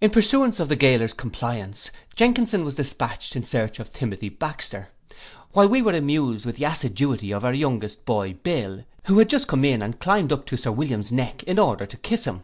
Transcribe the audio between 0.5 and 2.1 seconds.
of the gaoler's compliance,